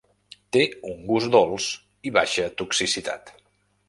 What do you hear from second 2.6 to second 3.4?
toxicitat.